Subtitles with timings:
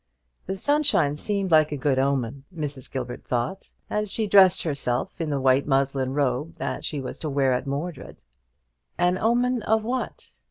[0.47, 2.91] The sunshine seemed like a good omen, Mrs.
[2.91, 7.29] Gilbert thought, as she dressed herself in the white muslin robe that she was to
[7.29, 8.23] wear at Mordred.
[8.97, 10.29] An omen of what?